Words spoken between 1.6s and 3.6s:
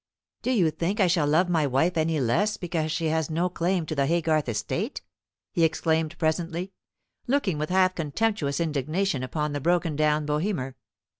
wife any less because she has no